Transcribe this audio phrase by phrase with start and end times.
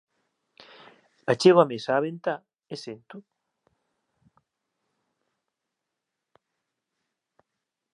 [1.31, 2.33] Achego a mesa á ventá
[2.73, 3.17] e sento.